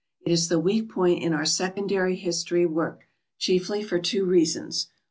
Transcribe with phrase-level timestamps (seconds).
[0.25, 3.01] It is the weak point in our secondary history work,
[3.37, 4.93] chiefly for two reasons: 1.